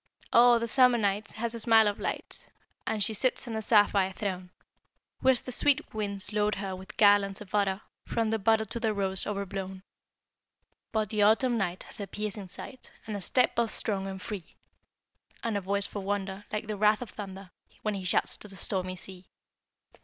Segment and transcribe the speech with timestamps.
[0.33, 2.49] Oh, the Summer night Has a smile of light
[2.87, 4.49] And she sits on a sapphire throne;
[5.21, 8.95] Whilst the sweet winds load her With garlands of odor, From the bud to the
[8.95, 9.83] rose o'erblown!
[10.91, 14.55] But the Autumn night Has a piercing sight, And a step both strong and free;
[15.43, 17.51] And a voice for wonder, Like the wrath of the thunder,
[17.83, 19.27] When he shouts to the stormy sea!